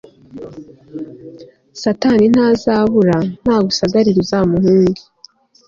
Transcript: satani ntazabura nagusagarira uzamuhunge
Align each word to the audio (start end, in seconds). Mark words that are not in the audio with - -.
satani 1.81 2.25
ntazabura 2.33 3.17
nagusagarira 3.45 4.19
uzamuhunge 4.25 5.01